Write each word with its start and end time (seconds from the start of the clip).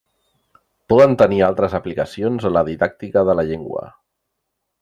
Poden 0.93 1.13
tenir 1.23 1.43
altres 1.49 1.77
aplicacions 1.81 2.49
en 2.51 2.57
la 2.57 2.65
didàctica 2.73 3.27
de 3.31 3.39
la 3.41 3.49
llengua. 3.51 3.85